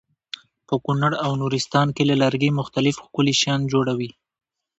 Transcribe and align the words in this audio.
په 0.67 0.75
کونړ 0.85 1.11
او 1.25 1.31
نورستان 1.41 1.87
کې 1.95 2.03
له 2.09 2.15
لرګي 2.23 2.49
مختلف 2.59 2.95
ښکلي 3.05 3.33
شیان 3.41 3.61
جوړوي. 3.73 4.09